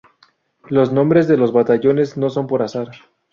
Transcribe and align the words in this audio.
Los 0.67 0.91
nombres 0.91 1.27
de 1.27 1.37
los 1.37 1.53
batallones 1.53 2.17
no 2.17 2.31
son 2.31 2.47
por 2.47 2.63
azar. 2.63 2.87